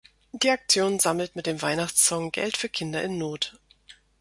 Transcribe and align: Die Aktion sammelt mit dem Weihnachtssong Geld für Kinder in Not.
Die 0.31 0.49
Aktion 0.49 0.97
sammelt 0.97 1.35
mit 1.35 1.45
dem 1.45 1.61
Weihnachtssong 1.61 2.31
Geld 2.31 2.57
für 2.57 2.69
Kinder 2.69 3.03
in 3.03 3.19
Not. 3.19 3.53